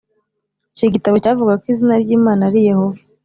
Icyo 0.73 0.87
gitabo 0.93 1.15
cyavugaga 1.23 1.59
ko 1.61 1.65
izina 1.73 1.95
ry 2.03 2.09
Imana 2.17 2.41
ari 2.49 2.59
Yehova 2.69 2.99